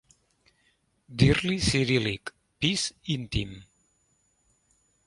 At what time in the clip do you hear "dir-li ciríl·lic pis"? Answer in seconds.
1.23-2.87